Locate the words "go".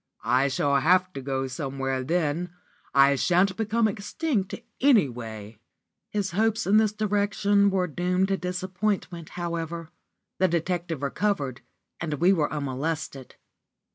1.21-1.45